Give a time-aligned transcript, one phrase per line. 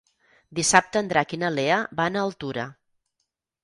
[0.59, 2.69] Dissabte en Drac i na Lea van a Altura.